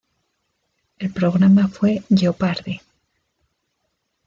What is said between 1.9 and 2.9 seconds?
"Jeopardy!